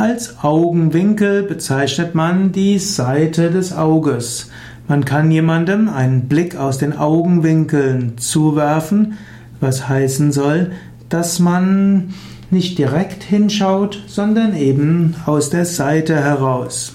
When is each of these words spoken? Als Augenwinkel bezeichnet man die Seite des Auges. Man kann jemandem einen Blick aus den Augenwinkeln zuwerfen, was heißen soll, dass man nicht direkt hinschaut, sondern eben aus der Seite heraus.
Als 0.00 0.42
Augenwinkel 0.42 1.42
bezeichnet 1.42 2.14
man 2.14 2.52
die 2.52 2.78
Seite 2.78 3.50
des 3.50 3.76
Auges. 3.76 4.50
Man 4.88 5.04
kann 5.04 5.30
jemandem 5.30 5.90
einen 5.90 6.26
Blick 6.26 6.56
aus 6.56 6.78
den 6.78 6.96
Augenwinkeln 6.96 8.16
zuwerfen, 8.16 9.18
was 9.60 9.90
heißen 9.90 10.32
soll, 10.32 10.72
dass 11.10 11.38
man 11.38 12.14
nicht 12.50 12.78
direkt 12.78 13.22
hinschaut, 13.22 14.02
sondern 14.06 14.56
eben 14.56 15.16
aus 15.26 15.50
der 15.50 15.66
Seite 15.66 16.16
heraus. 16.16 16.94